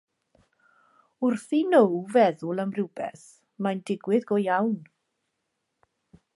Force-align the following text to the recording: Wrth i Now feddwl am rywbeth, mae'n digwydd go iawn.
Wrth 1.27 1.51
i 1.57 1.59
Now 1.73 1.83
feddwl 2.15 2.63
am 2.65 2.73
rywbeth, 2.79 3.27
mae'n 3.67 3.85
digwydd 3.91 4.29
go 4.33 4.43
iawn. 4.47 4.77